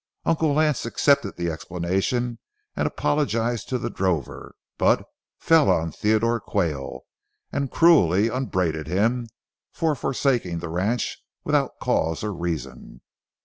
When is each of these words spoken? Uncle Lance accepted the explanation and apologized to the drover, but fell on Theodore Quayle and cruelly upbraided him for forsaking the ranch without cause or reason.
Uncle 0.25 0.51
Lance 0.53 0.83
accepted 0.87 1.37
the 1.37 1.51
explanation 1.51 2.39
and 2.75 2.87
apologized 2.87 3.69
to 3.69 3.77
the 3.77 3.91
drover, 3.91 4.55
but 4.79 5.05
fell 5.37 5.69
on 5.69 5.91
Theodore 5.91 6.39
Quayle 6.39 7.03
and 7.51 7.69
cruelly 7.69 8.27
upbraided 8.27 8.87
him 8.87 9.27
for 9.71 9.93
forsaking 9.93 10.57
the 10.57 10.69
ranch 10.69 11.21
without 11.43 11.77
cause 11.79 12.23
or 12.23 12.33
reason. 12.33 13.01